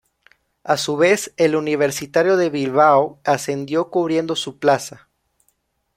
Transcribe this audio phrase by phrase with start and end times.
[0.63, 5.09] A su vez, el Universitario de Bilbao ascendió cubriendo su plaza.